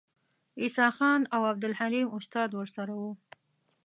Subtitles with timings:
[0.61, 3.11] عیسی خان او عبدالحلیم استاد ورسره وو.